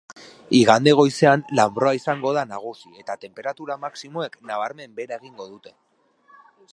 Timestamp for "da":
2.37-2.45